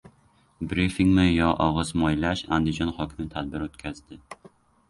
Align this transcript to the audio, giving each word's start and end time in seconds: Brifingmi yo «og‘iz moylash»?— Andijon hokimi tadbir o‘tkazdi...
Brifingmi 0.71 1.25
yo 1.39 1.49
«og‘iz 1.65 1.91
moylash»?— 2.05 2.43
Andijon 2.57 2.93
hokimi 2.97 3.29
tadbir 3.37 3.67
o‘tkazdi... 3.67 4.23